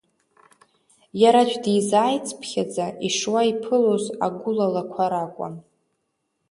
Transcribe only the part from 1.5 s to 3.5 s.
дизааицԥхьаӡа ишуа